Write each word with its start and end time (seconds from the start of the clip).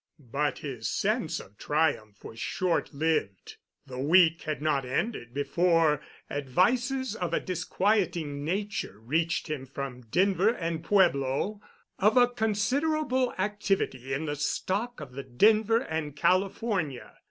But 0.31 0.57
his 0.57 0.89
sense 0.89 1.39
of 1.39 1.59
triumph 1.59 2.23
was 2.23 2.39
short 2.39 2.91
lived. 2.91 3.57
The 3.85 3.99
week 3.99 4.41
had 4.41 4.59
not 4.59 4.83
ended 4.83 5.31
before 5.31 6.01
advices 6.27 7.15
of 7.15 7.35
a 7.35 7.39
disquieting 7.39 8.43
nature 8.43 8.97
reached 8.99 9.47
him 9.47 9.67
from 9.67 10.01
Denver 10.01 10.49
and 10.49 10.83
Pueblo 10.83 11.61
of 11.99 12.17
a 12.17 12.27
considerable 12.27 13.31
activity 13.37 14.11
in 14.11 14.25
the 14.25 14.35
stock 14.35 14.99
of 14.99 15.11
the 15.11 15.21
Denver 15.21 15.77
and 15.81 16.15
California. 16.15 17.19